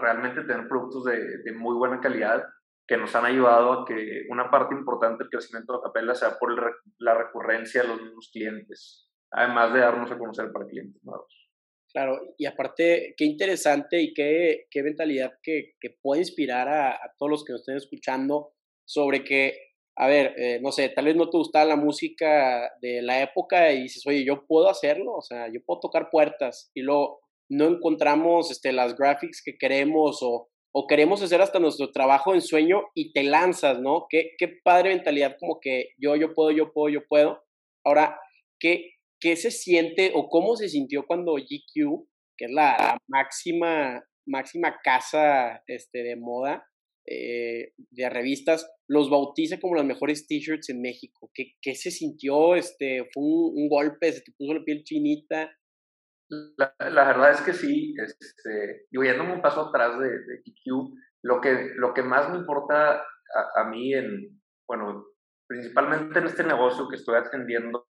realmente 0.00 0.42
tener 0.42 0.68
productos 0.68 1.04
de, 1.04 1.38
de, 1.42 1.52
muy 1.52 1.76
buena 1.76 2.00
calidad 2.00 2.42
que 2.86 2.96
nos 2.96 3.14
han 3.14 3.26
ayudado 3.26 3.72
a 3.72 3.84
que 3.84 4.24
una 4.30 4.50
parte 4.50 4.74
importante 4.74 5.24
del 5.24 5.30
crecimiento 5.30 5.74
de 5.74 5.82
Capella 5.82 6.14
sea 6.14 6.38
por 6.38 6.54
la 6.98 7.14
recurrencia 7.14 7.82
de 7.82 7.88
los 7.88 8.00
mismos 8.00 8.30
clientes, 8.32 9.10
además 9.30 9.74
de 9.74 9.80
darnos 9.80 10.10
a 10.10 10.18
conocer 10.18 10.50
para 10.50 10.66
clientes 10.66 11.02
nuevos. 11.04 11.46
Claro, 11.92 12.20
y 12.36 12.46
aparte, 12.46 13.14
qué 13.16 13.24
interesante 13.24 14.00
y 14.00 14.12
qué, 14.12 14.66
qué 14.70 14.82
mentalidad 14.82 15.38
que, 15.42 15.76
que 15.80 15.96
puede 16.02 16.20
inspirar 16.20 16.68
a, 16.68 16.90
a, 16.90 17.14
todos 17.18 17.30
los 17.30 17.44
que 17.44 17.52
nos 17.52 17.62
estén 17.62 17.76
escuchando 17.76 18.52
sobre 18.84 19.24
que 19.24 19.75
a 19.96 20.06
ver, 20.08 20.34
eh, 20.36 20.60
no 20.60 20.72
sé, 20.72 20.90
tal 20.90 21.06
vez 21.06 21.16
no 21.16 21.30
te 21.30 21.38
gustaba 21.38 21.64
la 21.64 21.76
música 21.76 22.70
de 22.82 23.00
la 23.00 23.22
época 23.22 23.72
y 23.72 23.82
dices, 23.82 24.06
oye, 24.06 24.24
yo 24.24 24.46
puedo 24.46 24.68
hacerlo, 24.68 25.14
o 25.14 25.22
sea, 25.22 25.50
yo 25.50 25.60
puedo 25.64 25.80
tocar 25.80 26.10
puertas 26.10 26.70
y 26.74 26.82
luego 26.82 27.20
no 27.48 27.66
encontramos 27.66 28.50
este, 28.50 28.72
las 28.72 28.96
graphics 28.96 29.42
que 29.42 29.56
queremos 29.56 30.18
o, 30.22 30.48
o 30.72 30.86
queremos 30.86 31.22
hacer 31.22 31.40
hasta 31.40 31.58
nuestro 31.58 31.92
trabajo 31.92 32.34
en 32.34 32.42
sueño 32.42 32.82
y 32.94 33.12
te 33.12 33.22
lanzas, 33.22 33.80
¿no? 33.80 34.06
Qué, 34.10 34.32
qué 34.36 34.48
padre 34.62 34.90
mentalidad 34.90 35.36
como 35.40 35.60
que 35.60 35.90
yo, 35.98 36.14
yo 36.16 36.34
puedo, 36.34 36.50
yo 36.50 36.72
puedo, 36.72 36.90
yo 36.90 37.06
puedo. 37.08 37.42
Ahora, 37.82 38.20
¿qué, 38.60 38.96
qué 39.18 39.36
se 39.36 39.50
siente 39.50 40.12
o 40.14 40.28
cómo 40.28 40.56
se 40.56 40.68
sintió 40.68 41.06
cuando 41.06 41.36
GQ, 41.36 42.06
que 42.36 42.44
es 42.44 42.50
la, 42.50 42.98
máxima, 43.06 44.04
máxima 44.26 44.78
casa 44.82 45.62
este, 45.66 46.02
de 46.02 46.16
moda, 46.16 46.68
eh, 47.08 47.72
de 47.76 48.10
revistas, 48.10 48.68
los 48.88 49.10
bautiza 49.10 49.60
como 49.60 49.76
las 49.76 49.84
mejores 49.84 50.26
t-shirts 50.26 50.70
en 50.70 50.82
México. 50.82 51.30
¿Qué, 51.32 51.52
¿Qué, 51.62 51.74
se 51.74 51.90
sintió? 51.90 52.56
Este, 52.56 53.08
¿Fue 53.12 53.22
un, 53.22 53.68
golpe? 53.68 54.12
¿Se 54.12 54.22
te 54.22 54.32
puso 54.36 54.54
la 54.54 54.64
piel 54.64 54.82
chinita? 54.82 55.56
La, 56.56 56.74
la 56.90 57.04
verdad 57.04 57.30
es 57.30 57.40
que 57.42 57.52
sí, 57.52 57.94
este, 57.96 58.86
y 58.90 59.04
yéndome 59.04 59.34
un 59.34 59.42
paso 59.42 59.68
atrás 59.68 59.96
de, 60.00 60.08
de 60.08 60.42
QQ, 60.42 60.92
lo 61.22 61.40
que, 61.40 61.70
lo 61.76 61.94
que 61.94 62.02
más 62.02 62.28
me 62.30 62.38
importa 62.38 62.96
a, 62.96 63.60
a, 63.60 63.64
mí, 63.70 63.94
en, 63.94 64.40
bueno, 64.68 65.06
principalmente 65.48 66.18
en 66.18 66.26
este 66.26 66.42
negocio 66.42 66.88
que 66.88 66.96
estoy 66.96 67.16
atendiendo 67.16 67.86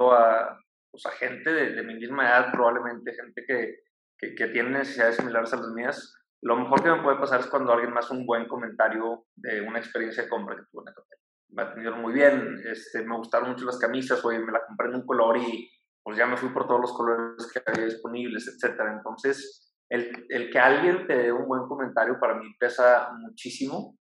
a, 0.00 0.58
pues, 0.90 1.06
a 1.06 1.10
gente 1.12 1.50
de, 1.50 1.70
de, 1.74 1.82
mi 1.82 1.94
misma 1.94 2.28
edad, 2.28 2.52
probablemente 2.52 3.14
gente 3.14 3.44
que, 3.46 3.76
que, 4.18 4.34
que 4.34 4.48
tiene 4.48 4.70
necesidades 4.70 5.16
similares 5.16 5.52
a 5.54 5.56
las 5.56 5.68
mías, 5.68 6.14
lo 6.42 6.56
mejor 6.56 6.82
que 6.82 6.90
me 6.90 7.02
puede 7.02 7.18
pasar 7.18 7.40
es 7.40 7.46
cuando 7.46 7.72
alguien 7.72 7.92
me 7.92 8.00
hace 8.00 8.14
un 8.14 8.24
buen 8.24 8.46
comentario 8.46 9.26
de 9.34 9.60
una 9.60 9.78
experiencia 9.78 10.22
de 10.22 10.28
compra 10.28 10.56
que 10.56 10.62
tuve 10.70 10.82
en 10.82 10.88
el 10.88 11.54
Me 11.56 11.62
atendieron 11.62 12.00
muy 12.00 12.12
bien, 12.12 12.62
este, 12.64 13.04
me 13.04 13.16
gustaron 13.16 13.50
mucho 13.50 13.64
las 13.64 13.78
camisas, 13.78 14.24
oye, 14.24 14.38
me 14.38 14.52
la 14.52 14.64
compré 14.66 14.88
en 14.88 14.96
un 14.96 15.06
color 15.06 15.36
y 15.38 15.70
pues 16.02 16.16
ya 16.16 16.26
me 16.26 16.36
fui 16.36 16.50
por 16.50 16.66
todos 16.66 16.80
los 16.80 16.92
colores 16.92 17.50
que 17.52 17.60
había 17.66 17.86
disponibles, 17.86 18.46
etcétera. 18.48 18.94
Entonces, 18.94 19.74
el, 19.90 20.26
el 20.28 20.50
que 20.50 20.58
alguien 20.58 21.06
te 21.06 21.16
dé 21.16 21.32
un 21.32 21.46
buen 21.46 21.66
comentario 21.66 22.18
para 22.20 22.34
mí 22.34 22.46
pesa 22.58 23.10
muchísimo 23.18 23.98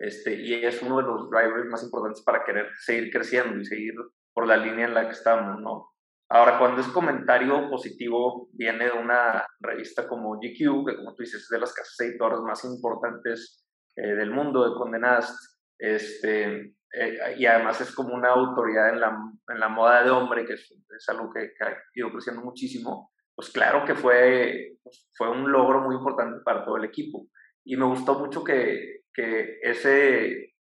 este, 0.00 0.34
y 0.34 0.54
es 0.54 0.80
uno 0.82 0.96
de 0.96 1.02
los 1.02 1.30
drivers 1.30 1.66
más 1.66 1.82
importantes 1.82 2.22
para 2.22 2.42
querer 2.42 2.70
seguir 2.78 3.10
creciendo 3.12 3.58
y 3.58 3.66
seguir 3.66 3.94
por 4.32 4.46
la 4.46 4.56
línea 4.56 4.86
en 4.86 4.94
la 4.94 5.04
que 5.04 5.12
estamos, 5.12 5.60
¿no? 5.60 5.90
Ahora, 6.32 6.60
cuando 6.60 6.80
es 6.80 6.86
comentario 6.86 7.68
positivo, 7.68 8.48
viene 8.52 8.84
de 8.84 8.92
una 8.92 9.44
revista 9.58 10.06
como 10.06 10.36
GQ, 10.36 10.86
que 10.86 10.96
como 10.96 11.14
tú 11.16 11.24
dices 11.24 11.42
es 11.42 11.48
de 11.48 11.58
las 11.58 11.74
casas 11.74 11.98
editoras 12.00 12.38
más 12.40 12.64
importantes 12.64 13.66
eh, 13.96 14.14
del 14.14 14.30
mundo 14.30 14.68
de 14.68 14.76
condenadas, 14.76 15.60
este, 15.76 16.72
eh, 16.92 17.34
y 17.36 17.46
además 17.46 17.80
es 17.80 17.92
como 17.92 18.14
una 18.14 18.28
autoridad 18.28 18.90
en 18.90 19.00
la, 19.00 19.18
en 19.48 19.58
la 19.58 19.68
moda 19.68 20.04
de 20.04 20.10
hombre, 20.10 20.46
que 20.46 20.52
es, 20.52 20.72
es 20.96 21.08
algo 21.08 21.32
que, 21.32 21.52
que, 21.52 21.64
ha 21.64 21.76
ido 21.94 22.12
creciendo 22.12 22.42
muchísimo, 22.42 23.10
pues 23.34 23.50
claro 23.50 23.84
que 23.84 23.96
fue, 23.96 24.76
pues 24.84 25.10
fue 25.16 25.28
un 25.30 25.50
logro 25.50 25.80
muy 25.80 25.96
importante 25.96 26.42
para 26.44 26.64
todo 26.64 26.76
el 26.76 26.84
equipo. 26.84 27.26
Y 27.64 27.76
me 27.76 27.86
gustó 27.86 28.16
mucho 28.20 28.44
que, 28.44 29.00
que 29.12 29.58
ese 29.62 30.54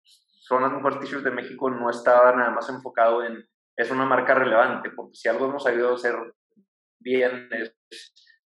son 0.47 0.63
las 0.63 0.71
mejores 0.71 1.01
t-shirts 1.01 1.25
de 1.25 1.33
México 1.33 1.69
no 1.71 1.91
estaba 1.91 2.37
nada 2.37 2.51
más 2.51 2.69
enfocado 2.69 3.25
en 3.25 3.45
es 3.77 3.91
una 3.91 4.07
marca 4.07 4.35
relevante, 4.35 4.91
porque 4.91 5.15
si 5.15 5.29
algo 5.29 5.47
hemos 5.47 5.63
sabido 5.63 5.95
hacer 5.95 6.17
bien 6.99 7.49
es 7.53 7.75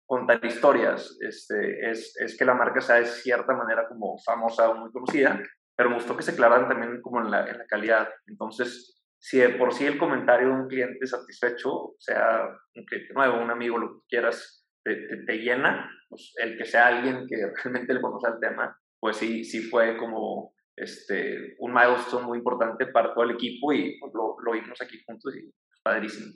contar 0.05 0.45
historias, 0.45 1.17
este, 1.21 1.91
es, 1.91 2.17
es 2.19 2.37
que 2.37 2.45
la 2.45 2.55
marca 2.55 2.81
sea 2.81 2.97
de 2.97 3.07
cierta 3.07 3.55
manera 3.55 3.87
como 3.89 4.19
famosa 4.19 4.69
o 4.69 4.75
muy 4.75 4.91
conocida, 4.91 5.41
pero 5.77 5.89
me 5.89 5.97
gustó 5.97 6.17
que 6.17 6.25
se 6.25 6.35
clavaran 6.35 6.69
también 6.69 7.01
como 7.01 7.21
en 7.21 7.31
la, 7.31 7.49
en 7.49 7.59
la 7.59 7.67
calidad. 7.67 8.09
Entonces, 8.27 9.01
si 9.21 9.39
de 9.39 9.51
por 9.51 9.73
sí 9.73 9.87
el 9.87 9.99
comentario 9.99 10.49
de 10.49 10.55
un 10.55 10.69
cliente 10.69 11.07
satisfecho, 11.07 11.95
sea 11.99 12.49
un 12.75 12.85
cliente 12.85 13.15
nuevo, 13.15 13.41
un 13.41 13.51
amigo, 13.51 13.79
lo 13.79 13.93
que 13.93 14.07
quieras, 14.09 14.67
te, 14.83 15.25
te, 15.25 15.39
llena, 15.39 15.91
pues 16.09 16.33
el 16.39 16.59
que 16.59 16.65
sea 16.65 16.89
alguien 16.89 17.27
que 17.29 17.37
realmente 17.63 17.95
le 17.95 18.01
conoce 18.01 18.29
el 18.29 18.41
tema, 18.41 18.77
pues 18.99 19.17
sí, 19.17 19.45
sí 19.45 19.63
fue 19.63 19.97
como 19.97 20.55
este, 20.81 21.57
un 21.59 21.73
milestone 21.73 22.27
muy 22.27 22.39
importante 22.39 22.87
para 22.87 23.13
todo 23.13 23.25
el 23.25 23.33
equipo 23.33 23.73
y 23.73 23.99
pues, 23.99 24.13
lo, 24.15 24.37
lo 24.41 24.53
vimos 24.53 24.81
aquí 24.81 24.99
juntos 25.07 25.35
y 25.37 25.53
padrísimo. 25.83 26.33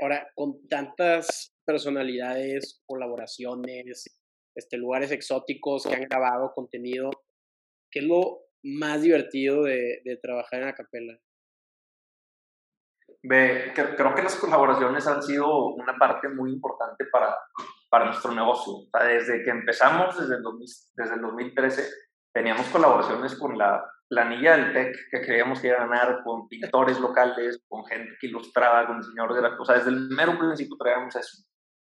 Ahora, 0.00 0.28
con 0.34 0.66
tantas 0.68 1.54
personalidades, 1.64 2.82
colaboraciones, 2.86 4.20
este, 4.54 4.76
lugares 4.76 5.10
exóticos 5.10 5.84
que 5.84 5.94
han 5.94 6.02
grabado 6.02 6.52
contenido, 6.54 7.10
¿qué 7.90 8.00
es 8.00 8.04
lo 8.04 8.42
más 8.62 9.02
divertido 9.02 9.64
de, 9.64 10.00
de 10.04 10.16
trabajar 10.18 10.60
en 10.60 10.66
la 10.66 10.74
capela? 10.74 11.18
Ve, 13.22 13.72
creo 13.74 14.14
que 14.14 14.22
las 14.22 14.36
colaboraciones 14.36 15.06
han 15.06 15.22
sido 15.22 15.74
una 15.74 15.96
parte 15.96 16.28
muy 16.28 16.52
importante 16.52 17.06
para, 17.06 17.36
para 17.90 18.06
nuestro 18.06 18.32
negocio. 18.32 18.88
desde 19.04 19.42
que 19.42 19.50
empezamos, 19.50 20.18
desde 20.18 20.36
el, 20.36 20.42
desde 20.94 21.14
el 21.14 21.20
2013, 21.20 21.88
teníamos 22.36 22.66
colaboraciones 22.66 23.34
con 23.36 23.56
la 23.56 23.82
planilla 24.10 24.58
del 24.58 24.74
TEC 24.74 24.94
que 25.10 25.22
creíamos 25.22 25.58
que 25.58 25.68
iba 25.68 25.78
a 25.78 25.86
ganar, 25.86 26.22
con 26.22 26.46
pintores 26.48 27.00
locales, 27.00 27.64
con 27.66 27.82
gente 27.86 28.12
que 28.20 28.26
ilustraba, 28.26 28.86
con 28.86 29.00
diseñadores 29.00 29.36
de 29.36 29.48
la 29.48 29.56
cosa. 29.56 29.72
Desde 29.72 29.88
el 29.88 30.10
mero 30.10 30.38
principio 30.38 30.76
traíamos 30.76 31.16
eso. 31.16 31.44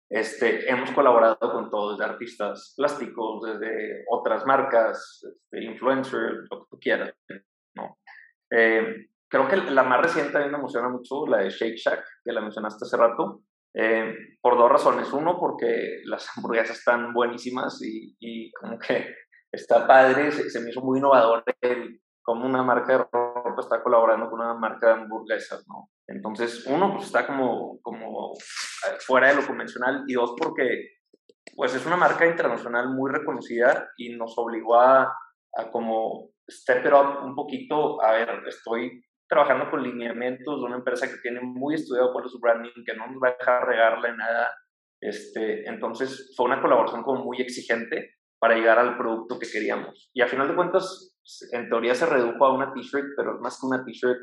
Este, 0.09 0.69
hemos 0.69 0.91
colaborado 0.91 1.37
con 1.39 1.69
todos, 1.69 1.97
desde 1.97 2.11
artistas 2.11 2.73
plásticos, 2.75 3.41
desde 3.41 4.03
otras 4.09 4.45
marcas, 4.45 5.23
este, 5.23 5.63
influencers, 5.63 6.45
lo 6.51 6.59
que 6.59 6.65
tú 6.69 6.77
quieras. 6.77 7.13
¿no? 7.75 7.97
Eh, 8.51 9.07
creo 9.29 9.47
que 9.47 9.55
la 9.55 9.83
más 9.83 10.01
reciente 10.01 10.37
a 10.37 10.41
mí 10.41 10.51
me 10.51 10.57
emociona 10.57 10.89
mucho, 10.89 11.25
la 11.25 11.37
de 11.37 11.51
Shake 11.51 11.77
Shack, 11.77 12.05
que 12.21 12.33
la 12.33 12.41
mencionaste 12.41 12.83
hace 12.83 12.97
rato, 12.97 13.43
eh, 13.73 14.13
por 14.41 14.57
dos 14.57 14.69
razones. 14.69 15.13
Uno, 15.13 15.39
porque 15.39 16.01
las 16.03 16.27
hamburguesas 16.35 16.79
están 16.79 17.13
buenísimas 17.13 17.81
y, 17.81 18.13
y 18.19 18.51
como 18.51 18.77
que 18.77 19.23
está 19.53 19.87
padre, 19.87 20.31
se, 20.31 20.59
me 20.59 20.71
hizo 20.71 20.81
muy 20.81 20.97
innovador 20.97 21.43
el, 21.61 22.01
como 22.23 22.45
una 22.45 22.63
marca 22.63 22.93
de 22.93 22.97
ropa 22.97 23.55
está 23.59 23.83
colaborando 23.83 24.29
con 24.29 24.41
una 24.41 24.55
marca 24.55 24.87
de 24.87 24.93
hamburguesas, 24.93 25.65
¿no? 25.67 25.89
Entonces, 26.07 26.65
uno, 26.65 26.93
pues 26.93 27.05
está 27.05 27.27
como, 27.27 27.79
como 27.81 28.33
fuera 29.05 29.29
de 29.29 29.35
lo 29.35 29.47
convencional 29.47 30.03
y 30.07 30.13
dos, 30.13 30.33
porque 30.37 30.89
pues 31.55 31.75
es 31.75 31.85
una 31.85 31.97
marca 31.97 32.25
internacional 32.25 32.89
muy 32.89 33.11
reconocida 33.11 33.89
y 33.97 34.15
nos 34.15 34.33
obligó 34.37 34.79
a, 34.79 35.15
a 35.55 35.71
como 35.71 36.29
step 36.49 36.85
it 36.85 36.93
up 36.93 37.23
un 37.23 37.35
poquito, 37.35 38.01
a 38.01 38.13
ver, 38.13 38.29
estoy 38.47 39.05
trabajando 39.29 39.69
con 39.69 39.83
lineamientos 39.83 40.59
de 40.59 40.65
una 40.65 40.77
empresa 40.77 41.07
que 41.07 41.17
tiene 41.21 41.41
muy 41.41 41.75
estudiado 41.75 42.11
cuál 42.11 42.27
su 42.27 42.39
branding, 42.39 42.83
que 42.85 42.95
no 42.95 43.07
nos 43.07 43.21
va 43.21 43.29
a 43.29 43.35
dejar 43.37 43.67
regarle 43.67 44.15
nada. 44.17 44.49
Este, 44.99 45.67
entonces 45.67 46.33
fue 46.35 46.45
una 46.45 46.61
colaboración 46.61 47.03
como 47.03 47.23
muy 47.23 47.41
exigente 47.41 48.15
para 48.43 48.55
llegar 48.55 48.77
al 48.77 48.97
producto 48.97 49.39
que 49.39 49.49
queríamos. 49.49 50.11
Y 50.13 50.19
a 50.19 50.27
final 50.27 50.49
de 50.49 50.55
cuentas, 50.55 51.15
en 51.53 51.69
teoría 51.69 51.95
se 51.95 52.05
redujo 52.05 52.45
a 52.45 52.53
una 52.53 52.73
t-shirt, 52.73 53.13
pero 53.15 53.39
más 53.39 53.57
que 53.57 53.67
una 53.67 53.85
t-shirt 53.85 54.19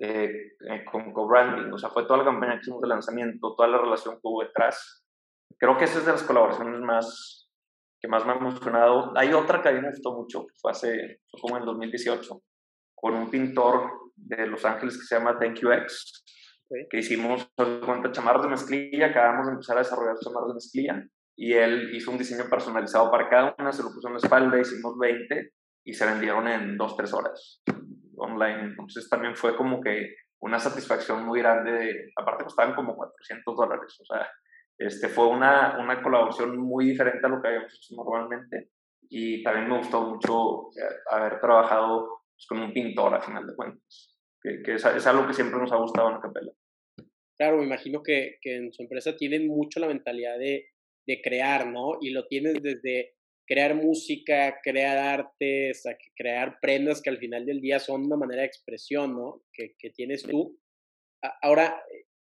eh, 0.00 0.56
eh, 0.68 0.84
con 0.90 1.12
co-branding. 1.12 1.72
O 1.72 1.78
sea, 1.78 1.88
fue 1.90 2.02
toda 2.02 2.18
la 2.18 2.24
campaña 2.24 2.54
que 2.54 2.62
hicimos 2.62 2.80
de 2.80 2.88
lanzamiento, 2.88 3.54
toda 3.54 3.68
la 3.68 3.78
relación 3.78 4.16
que 4.16 4.20
hubo 4.24 4.42
detrás. 4.42 5.04
Creo 5.56 5.78
que 5.78 5.84
esa 5.84 6.00
es 6.00 6.04
de 6.04 6.10
las 6.10 6.24
colaboraciones 6.24 6.80
más 6.80 7.48
que 8.00 8.08
más 8.08 8.26
me 8.26 8.32
ha 8.32 8.38
emocionado. 8.38 9.12
Hay 9.16 9.32
otra 9.32 9.62
que 9.62 9.68
a 9.68 9.72
mí 9.72 9.80
me 9.80 9.90
gustó 9.90 10.16
mucho, 10.16 10.46
que 10.48 10.54
fue 10.60 10.72
hace, 10.72 11.20
fue 11.30 11.40
como 11.40 11.58
en 11.58 11.64
2018, 11.64 12.42
con 12.96 13.14
un 13.14 13.30
pintor 13.30 13.88
de 14.16 14.48
Los 14.48 14.64
Ángeles 14.64 14.98
que 14.98 15.04
se 15.04 15.14
llama 15.14 15.38
Thank 15.38 15.60
You 15.60 15.70
X, 15.70 16.24
que 16.90 16.98
hicimos 16.98 17.48
cuenta 17.54 18.10
chamarras 18.10 18.42
de 18.42 18.48
mezclilla, 18.48 19.06
acabamos 19.06 19.46
de 19.46 19.52
empezar 19.52 19.76
a 19.76 19.82
desarrollar 19.82 20.16
chamarras 20.18 20.48
de 20.48 20.54
mezclilla 20.54 21.08
y 21.40 21.54
él 21.54 21.88
hizo 21.94 22.10
un 22.10 22.18
diseño 22.18 22.50
personalizado 22.50 23.10
para 23.10 23.30
cada 23.30 23.54
una, 23.58 23.72
se 23.72 23.82
lo 23.82 23.88
puso 23.94 24.08
en 24.08 24.12
la 24.12 24.18
espalda, 24.18 24.60
hicimos 24.60 24.98
20 24.98 25.52
y 25.86 25.94
se 25.94 26.04
vendieron 26.04 26.46
en 26.46 26.76
2-3 26.76 27.14
horas 27.14 27.62
online. 28.18 28.60
Entonces 28.64 29.08
también 29.08 29.34
fue 29.34 29.56
como 29.56 29.80
que 29.80 30.16
una 30.42 30.58
satisfacción 30.58 31.24
muy 31.24 31.40
grande, 31.40 32.12
aparte 32.14 32.44
costaban 32.44 32.74
como 32.74 32.94
400 32.94 33.56
dólares, 33.56 33.96
o 34.02 34.04
sea, 34.04 34.30
este, 34.76 35.08
fue 35.08 35.28
una, 35.28 35.78
una 35.82 36.02
colaboración 36.02 36.58
muy 36.58 36.84
diferente 36.84 37.26
a 37.26 37.30
lo 37.30 37.40
que 37.40 37.48
habíamos 37.48 37.74
hecho 37.74 37.94
normalmente 37.96 38.72
y 39.08 39.42
también 39.42 39.66
me 39.66 39.78
gustó 39.78 40.02
mucho 40.02 40.68
eh, 40.78 40.94
haber 41.10 41.40
trabajado 41.40 42.20
pues, 42.34 42.46
con 42.46 42.58
un 42.58 42.74
pintor 42.74 43.14
a 43.14 43.22
final 43.22 43.46
de 43.46 43.56
cuentas, 43.56 44.14
que, 44.42 44.60
que 44.62 44.74
es, 44.74 44.84
es, 44.84 45.06
algo 45.06 45.26
que 45.26 45.32
siempre 45.32 45.58
nos 45.58 45.72
ha 45.72 45.76
gustado 45.76 46.08
en 46.08 46.14
la 46.16 46.20
capela. 46.20 46.52
Claro, 47.38 47.56
me 47.56 47.64
imagino 47.64 48.02
que, 48.02 48.36
que 48.42 48.56
en 48.56 48.74
su 48.74 48.82
empresa 48.82 49.16
tienen 49.16 49.48
mucho 49.48 49.80
la 49.80 49.88
mentalidad 49.88 50.38
de 50.38 50.66
de 51.06 51.20
crear, 51.20 51.66
¿no? 51.66 51.98
Y 52.00 52.10
lo 52.10 52.26
tienes 52.26 52.62
desde 52.62 53.14
crear 53.46 53.74
música, 53.74 54.60
crear 54.62 54.96
arte, 54.96 55.72
crear 56.16 56.58
prendas 56.60 57.02
que 57.02 57.10
al 57.10 57.18
final 57.18 57.44
del 57.44 57.60
día 57.60 57.80
son 57.80 58.04
una 58.04 58.16
manera 58.16 58.42
de 58.42 58.46
expresión, 58.46 59.16
¿no? 59.16 59.42
Que, 59.52 59.74
que 59.76 59.90
tienes 59.90 60.22
tú. 60.22 60.56
Ahora, 61.42 61.82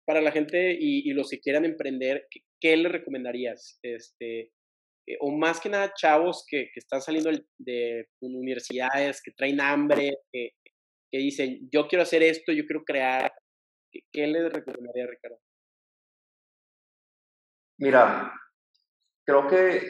para 0.05 0.21
la 0.21 0.31
gente 0.31 0.77
y, 0.79 1.11
los 1.13 1.29
que 1.29 1.39
quieran 1.39 1.65
emprender, 1.65 2.27
¿qué, 2.29 2.41
qué 2.61 2.77
le 2.77 2.87
recomendarías? 2.87 3.79
Este, 3.81 4.51
eh, 5.07 5.17
o 5.19 5.31
más 5.35 5.59
que 5.59 5.69
nada 5.69 5.93
chavos 5.93 6.45
que, 6.47 6.69
que 6.71 6.79
están 6.79 7.01
saliendo 7.01 7.31
de 7.57 8.07
universidades, 8.21 9.21
que 9.21 9.31
traen 9.31 9.59
hambre, 9.59 10.19
que, 10.31 10.51
que, 11.11 11.17
dicen, 11.17 11.67
yo 11.71 11.87
quiero 11.87 12.03
hacer 12.03 12.21
esto, 12.23 12.51
yo 12.51 12.65
quiero 12.65 12.83
crear. 12.83 13.33
¿Qué, 13.91 14.01
qué 14.11 14.27
les 14.27 14.53
recomendaría, 14.53 15.07
Ricardo? 15.07 15.39
Mira, 17.79 18.33
creo 19.27 19.47
que 19.47 19.85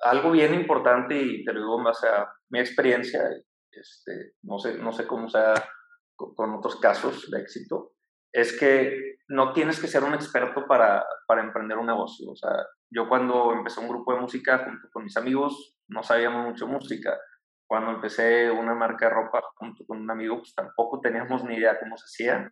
algo 0.00 0.30
bien 0.30 0.54
importante, 0.54 1.20
y 1.20 1.44
te 1.44 1.52
lo 1.52 1.60
digo 1.60 1.78
en 1.78 1.84
base 1.84 2.08
a 2.08 2.32
mi 2.50 2.60
experiencia, 2.60 3.20
este, 3.72 4.34
no, 4.42 4.58
sé, 4.58 4.78
no 4.78 4.92
sé 4.92 5.06
cómo 5.06 5.28
sea 5.28 5.54
con 6.14 6.54
otros 6.54 6.76
casos 6.76 7.30
de 7.30 7.40
éxito, 7.40 7.92
es 8.32 8.58
que 8.58 9.16
no 9.28 9.52
tienes 9.52 9.80
que 9.80 9.88
ser 9.88 10.04
un 10.04 10.14
experto 10.14 10.66
para, 10.66 11.04
para 11.26 11.42
emprender 11.42 11.76
un 11.78 11.86
negocio. 11.86 12.30
O 12.30 12.36
sea, 12.36 12.52
yo 12.90 13.08
cuando 13.08 13.52
empecé 13.52 13.80
un 13.80 13.88
grupo 13.88 14.14
de 14.14 14.20
música 14.20 14.58
junto 14.58 14.88
con 14.92 15.04
mis 15.04 15.16
amigos, 15.16 15.76
no 15.88 16.02
sabíamos 16.02 16.46
mucho 16.46 16.66
música. 16.66 17.18
Cuando 17.66 17.90
empecé 17.90 18.50
una 18.50 18.74
marca 18.74 19.08
de 19.08 19.14
ropa 19.14 19.42
junto 19.56 19.84
con 19.84 20.00
un 20.00 20.10
amigo, 20.10 20.38
pues 20.38 20.54
tampoco 20.54 21.00
teníamos 21.00 21.42
ni 21.44 21.56
idea 21.56 21.78
cómo 21.80 21.96
se 21.96 22.04
hacía. 22.04 22.48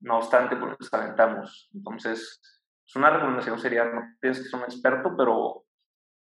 No 0.00 0.18
obstante, 0.18 0.56
pues 0.56 0.76
nos 0.78 0.92
aventamos. 0.92 1.70
Entonces, 1.72 2.40
pues 2.84 2.96
una 2.96 3.10
recomendación 3.10 3.58
sería, 3.58 3.84
no 3.84 4.02
tienes 4.20 4.40
que 4.40 4.48
ser 4.48 4.60
un 4.60 4.64
experto, 4.64 5.14
pero 5.16 5.64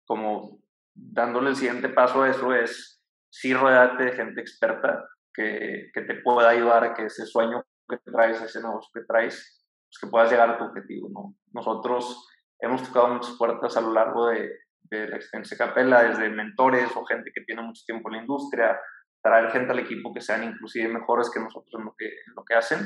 como 0.06 0.60
dándole 0.94 1.50
el 1.50 1.56
siguiente 1.56 1.88
paso 1.88 2.22
a 2.22 2.30
eso 2.30 2.52
es, 2.52 3.02
sí 3.30 3.54
rodearte 3.54 4.04
de 4.04 4.12
gente 4.12 4.40
experta 4.40 5.08
que, 5.32 5.90
que, 5.94 6.02
te 6.02 6.16
pueda 6.16 6.48
ayudar 6.48 6.82
a 6.82 6.94
que 6.94 7.04
ese 7.04 7.26
sueño 7.26 7.64
que 7.88 7.98
traes, 8.10 8.40
ese 8.42 8.60
negocio 8.60 8.90
que 8.92 9.06
traes, 9.06 9.64
pues 9.86 9.98
que 10.00 10.08
puedas 10.08 10.30
llegar 10.30 10.50
a 10.50 10.58
tu 10.58 10.64
objetivo. 10.64 11.08
¿no? 11.10 11.36
Nosotros 11.52 12.28
hemos 12.58 12.82
tocado 12.82 13.14
muchas 13.14 13.36
puertas 13.38 13.76
a 13.76 13.80
lo 13.80 13.92
largo 13.92 14.28
de, 14.28 14.50
de 14.90 15.08
la 15.08 15.16
experiencia 15.16 15.56
Capella, 15.56 16.02
desde 16.02 16.28
mentores 16.30 16.90
o 16.96 17.04
gente 17.04 17.30
que 17.32 17.42
tiene 17.42 17.62
mucho 17.62 17.82
tiempo 17.86 18.08
en 18.08 18.16
la 18.16 18.22
industria, 18.22 18.80
traer 19.22 19.50
gente 19.50 19.72
al 19.72 19.78
equipo 19.78 20.12
que 20.12 20.20
sean 20.20 20.44
inclusive 20.44 20.88
mejores 20.88 21.30
que 21.30 21.40
nosotros 21.40 21.82
lo 21.84 21.94
que, 21.96 22.06
en 22.06 22.34
lo 22.34 22.44
que 22.44 22.54
hacen, 22.54 22.80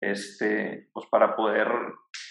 este, 0.00 0.88
pues 0.92 1.06
para 1.10 1.34
poder 1.36 1.68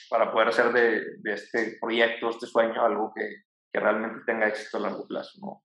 para 0.10 0.32
poder 0.32 0.50
hacer 0.50 0.72
de, 0.72 1.02
de 1.22 1.34
este 1.34 1.78
proyecto, 1.82 2.30
este 2.30 2.46
sueño, 2.46 2.86
algo 2.86 3.12
que, 3.16 3.28
que, 3.74 3.80
realmente 3.80 4.24
tenga 4.28 4.48
éxito 4.48 4.78
a 4.78 4.82
largo 4.82 5.08
plazo, 5.08 5.40
¿no? 5.42 5.64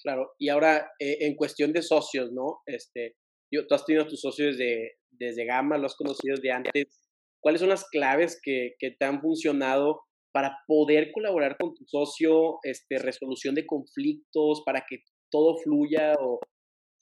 Claro, 0.00 0.32
y 0.38 0.48
ahora 0.48 0.92
eh, 1.00 1.18
en 1.20 1.34
cuestión 1.34 1.72
de 1.72 1.82
socios, 1.82 2.30
¿no? 2.30 2.60
Este, 2.66 3.16
yo, 3.52 3.66
tú 3.66 3.74
has 3.74 3.84
tenido 3.84 4.06
tus 4.06 4.20
socios 4.20 4.56
desde, 4.56 4.98
desde 5.10 5.44
Gama, 5.44 5.76
los 5.76 5.92
has 5.92 5.98
conocido 5.98 6.36
de 6.40 6.52
antes. 6.52 7.00
¿Cuáles 7.40 7.60
son 7.60 7.70
las 7.70 7.88
claves 7.88 8.38
que, 8.42 8.74
que 8.78 8.92
te 8.92 9.04
han 9.04 9.20
funcionado 9.20 10.02
para 10.32 10.58
poder 10.66 11.10
colaborar 11.12 11.56
con 11.58 11.74
tu 11.74 11.84
socio, 11.86 12.58
este, 12.62 12.98
resolución 12.98 13.54
de 13.54 13.66
conflictos, 13.66 14.62
para 14.64 14.84
que 14.88 14.98
todo 15.30 15.56
fluya 15.58 16.14
o, 16.20 16.38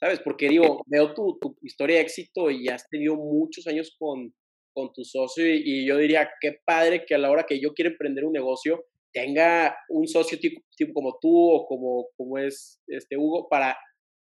¿sabes? 0.02 0.18
Porque 0.18 0.48
digo, 0.48 0.82
veo 0.86 1.14
tu, 1.14 1.38
historia 1.62 1.96
de 1.96 2.02
éxito 2.02 2.50
y 2.50 2.68
has 2.68 2.88
tenido 2.88 3.14
muchos 3.14 3.68
años 3.68 3.94
con, 3.96 4.34
con 4.74 4.92
tu 4.92 5.04
socio 5.04 5.46
y, 5.46 5.86
yo 5.86 5.96
diría, 5.96 6.28
qué 6.40 6.58
padre 6.66 7.04
que 7.06 7.14
a 7.14 7.18
la 7.18 7.30
hora 7.30 7.44
que 7.44 7.60
yo 7.60 7.72
quiero 7.72 7.92
emprender 7.92 8.24
un 8.24 8.32
negocio 8.32 8.82
tenga 9.12 9.76
un 9.90 10.08
socio 10.08 10.40
tipo, 10.40 10.60
como 10.92 11.18
tú 11.20 11.52
o 11.52 11.66
como, 11.66 12.08
como 12.16 12.38
es 12.38 12.82
este 12.88 13.16
Hugo 13.16 13.46
para 13.48 13.76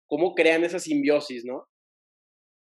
cómo 0.09 0.35
crean 0.35 0.65
esa 0.65 0.79
simbiosis, 0.79 1.45
¿no? 1.45 1.67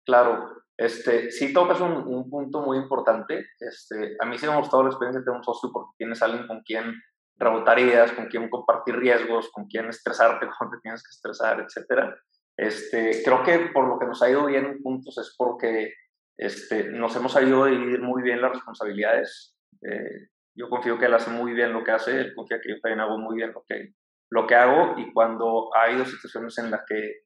Claro, 0.06 0.47
este, 0.76 1.32
sí 1.32 1.52
tocas 1.52 1.80
un, 1.80 1.92
un 1.92 2.30
punto 2.30 2.61
muy 2.61 2.76
importante. 2.76 3.47
Este, 3.59 4.16
a 4.21 4.26
mí 4.26 4.38
sí 4.38 4.47
me 4.47 4.52
ha 4.52 4.59
gustado 4.59 4.85
la 4.85 4.90
experiencia 4.90 5.23
de 5.25 5.37
un 5.37 5.42
socio 5.42 5.71
porque 5.73 5.94
tienes 5.99 6.23
alguien 6.23 6.47
con 6.47 6.61
quien 6.62 6.94
rebotar 7.37 7.80
ideas, 7.80 8.12
con 8.12 8.26
quien 8.26 8.49
compartir 8.49 8.94
riesgos, 8.94 9.50
con 9.50 9.66
quien 9.66 9.88
estresarte 9.88 10.47
cuando 10.59 10.76
te 10.76 10.82
tienes 10.82 11.02
que 11.02 11.11
estresar, 11.11 11.59
etc. 11.61 12.14
Este, 12.56 13.23
creo 13.25 13.42
que 13.42 13.59
por 13.73 13.88
lo 13.88 13.99
que 13.99 14.06
nos 14.06 14.23
ha 14.23 14.30
ido 14.30 14.47
bien 14.47 14.66
en 14.66 14.82
puntos 14.82 15.16
es 15.18 15.35
porque 15.37 15.94
este, 16.37 16.85
nos 16.85 17.14
hemos 17.16 17.32
sabido 17.32 17.66
dividir 17.66 18.00
muy 18.00 18.23
bien 18.23 18.40
las 18.40 18.52
responsabilidades. 18.52 19.56
Eh, 19.82 20.28
yo 20.54 20.68
confío 20.68 20.99
que 20.99 21.06
él 21.06 21.14
hace 21.14 21.30
muy 21.30 21.52
bien 21.52 21.73
lo 21.73 21.82
que 21.82 21.92
hace, 21.92 22.21
él 22.21 22.35
confía 22.35 22.61
que 22.61 22.71
yo 22.71 22.80
también 22.80 23.00
hago 23.00 23.18
muy 23.18 23.37
bien 23.37 23.52
lo 23.52 23.64
que, 23.66 23.94
lo 24.30 24.47
que 24.47 24.54
hago 24.54 24.99
y 24.99 25.12
cuando 25.12 25.75
ha 25.75 25.85
habido 25.85 26.04
situaciones 26.04 26.56
en 26.59 26.71
las 26.71 26.82
que 26.87 27.23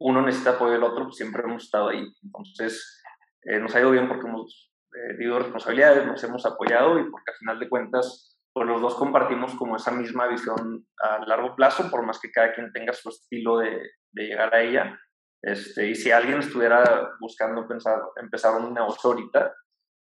uno 0.00 0.22
necesita 0.22 0.50
apoyo 0.50 0.72
del 0.72 0.82
otro, 0.82 1.04
pues 1.04 1.16
siempre 1.16 1.42
hemos 1.42 1.64
estado 1.64 1.88
ahí. 1.88 2.04
Entonces, 2.22 3.02
eh, 3.42 3.60
nos 3.60 3.74
ha 3.74 3.80
ido 3.80 3.90
bien 3.90 4.08
porque 4.08 4.26
hemos 4.26 4.72
eh, 4.94 5.14
tenido 5.16 5.38
responsabilidades, 5.38 6.06
nos 6.06 6.22
hemos 6.24 6.44
apoyado 6.46 6.98
y 6.98 7.10
porque 7.10 7.30
al 7.30 7.36
final 7.36 7.58
de 7.60 7.68
cuentas, 7.68 8.33
pues 8.54 8.68
los 8.68 8.80
dos 8.80 8.94
compartimos 8.94 9.54
como 9.56 9.76
esa 9.76 9.90
misma 9.90 10.28
visión 10.28 10.86
a 11.02 11.26
largo 11.26 11.56
plazo, 11.56 11.90
por 11.90 12.06
más 12.06 12.20
que 12.20 12.30
cada 12.30 12.54
quien 12.54 12.72
tenga 12.72 12.92
su 12.92 13.08
estilo 13.08 13.58
de, 13.58 13.82
de 14.12 14.22
llegar 14.22 14.54
a 14.54 14.62
ella. 14.62 14.98
Este, 15.42 15.88
y 15.88 15.94
si 15.96 16.12
alguien 16.12 16.38
estuviera 16.38 17.10
buscando 17.20 17.66
pensar, 17.66 18.00
empezar 18.16 18.54
un 18.60 18.72
negocio 18.72 19.10
ahorita, 19.10 19.52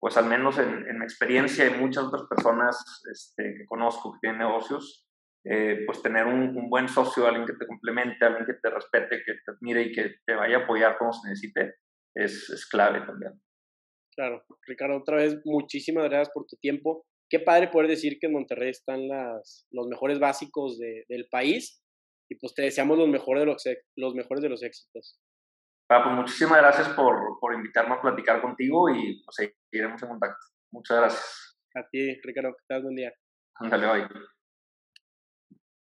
pues 0.01 0.17
al 0.17 0.25
menos 0.25 0.59
en, 0.59 0.89
en 0.89 0.99
mi 0.99 1.05
experiencia 1.05 1.67
y 1.67 1.79
muchas 1.79 2.05
otras 2.05 2.23
personas 2.29 3.03
este, 3.13 3.55
que 3.59 3.67
conozco 3.67 4.13
que 4.13 4.19
tienen 4.23 4.39
negocios, 4.39 5.07
eh, 5.45 5.85
pues 5.85 6.03
tener 6.03 6.27
un, 6.27 6.57
un, 6.57 6.71
buen 6.71 6.89
socio, 6.89 7.27
alguien 7.27 7.47
que 7.47 7.53
te 7.53 7.67
complemente, 7.67 8.25
alguien 8.25 8.47
que 8.47 8.55
te 8.55 8.71
respete, 8.71 9.23
que 9.25 9.35
te 9.35 9.53
admire 9.53 9.83
y 9.83 9.93
que 9.93 10.15
te 10.25 10.35
vaya 10.35 10.59
a 10.59 10.61
apoyar 10.65 10.97
como 10.97 11.13
se 11.13 11.29
necesite, 11.29 11.75
es, 12.15 12.49
es 12.49 12.67
clave 12.67 13.03
también. 13.03 13.41
Claro, 14.15 14.43
Ricardo, 14.67 14.97
otra 14.97 15.17
vez 15.17 15.39
muchísimas 15.45 16.05
gracias 16.05 16.31
por 16.35 16.47
tu 16.47 16.57
tiempo. 16.57 17.07
Qué 17.31 17.39
padre 17.39 17.69
poder 17.69 17.89
decir 17.89 18.19
que 18.19 18.27
en 18.27 18.33
Monterrey 18.33 18.71
están 18.71 19.07
las, 19.07 19.67
los 19.71 19.87
mejores 19.87 20.19
básicos 20.19 20.79
de, 20.79 21.05
del 21.09 21.29
país 21.31 21.81
y 22.29 22.35
pues 22.35 22.55
te 22.55 22.63
deseamos 22.63 22.99
los 22.99 23.09
mejores 23.09 23.43
de 23.43 23.47
los, 23.47 23.65
los, 23.97 24.15
mejores 24.15 24.43
de 24.43 24.49
los 24.49 24.63
éxitos. 24.63 25.21
Ah, 25.89 26.03
pues 26.03 26.17
muchísimas 26.17 26.59
gracias 26.59 26.89
por, 26.91 27.39
por 27.41 27.55
invitarme 27.55 27.95
a 27.95 28.01
platicar 28.01 28.43
contigo 28.43 28.89
y 28.91 29.23
pues 29.25 29.53
seguiremos 29.71 30.03
en 30.03 30.09
contacto. 30.09 30.45
Muchas 30.73 30.97
gracias. 30.99 31.59
A 31.77 31.89
ti, 31.89 32.21
Ricardo, 32.23 32.51
que 32.51 32.65
tengas 32.67 32.83
buen 32.83 32.97
día. 32.97 33.13
Ándale, 33.55 33.87
bye. 33.87 34.40